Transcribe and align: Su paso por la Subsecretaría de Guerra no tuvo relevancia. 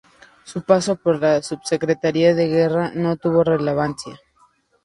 Su 0.45 0.63
paso 0.63 0.95
por 0.95 1.21
la 1.21 1.43
Subsecretaría 1.43 2.33
de 2.33 2.47
Guerra 2.47 2.91
no 2.95 3.17
tuvo 3.17 3.43
relevancia. 3.43 4.19